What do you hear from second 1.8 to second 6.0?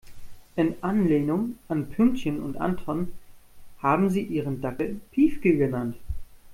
Pünktchen und Anton haben sie ihren Dackel Piefke genannt.